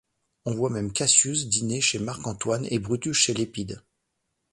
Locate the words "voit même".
0.55-0.91